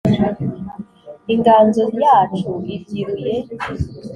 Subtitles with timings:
[1.33, 3.31] inganzo yacu ibyiruye,